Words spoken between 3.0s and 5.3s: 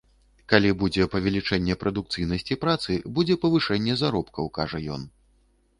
будзе павышэнне заробкаў, кажа ён.